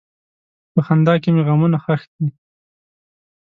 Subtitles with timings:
[0.73, 2.29] په خندا کې مې غمونه ښخ دي.